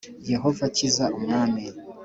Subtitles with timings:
[0.31, 1.63] Yehova kiza umwami